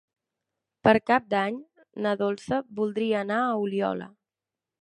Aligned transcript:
Per 0.87 0.93
Cap 1.09 1.27
d'Any 1.33 1.59
na 2.05 2.15
Dolça 2.23 2.61
voldria 2.81 3.23
anar 3.23 3.39
a 3.51 3.55
Oliola. 3.67 4.13